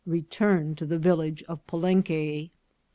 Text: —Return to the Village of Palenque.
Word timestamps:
—Return 0.17 0.73
to 0.77 0.85
the 0.87 0.97
Village 0.97 1.43
of 1.43 1.63
Palenque. 1.67 2.49